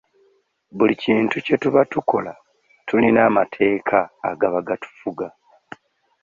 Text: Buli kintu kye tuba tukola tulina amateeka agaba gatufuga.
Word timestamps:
Buli 0.77 0.93
kintu 1.03 1.35
kye 1.45 1.55
tuba 1.61 1.81
tukola 1.91 2.33
tulina 2.87 3.19
amateeka 3.29 3.97
agaba 4.29 4.59
gatufuga. 4.67 5.27